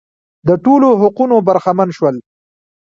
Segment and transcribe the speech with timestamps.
[0.47, 2.15] د ټولو حقونو برخمن شول.